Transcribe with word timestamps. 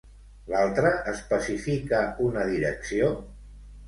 L'altre 0.51 0.93
especifica 1.11 1.99
una 2.29 2.47
direcció? 2.53 3.11